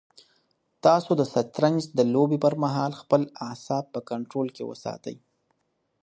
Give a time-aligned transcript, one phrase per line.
[0.85, 5.15] تاسو د شطرنج د لوبې پر مهال خپل اعصاب په کنټرول کې وساتئ.